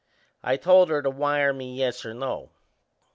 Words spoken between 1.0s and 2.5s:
to wire me yes or no.